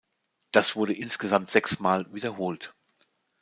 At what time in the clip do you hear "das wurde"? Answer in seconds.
0.51-0.93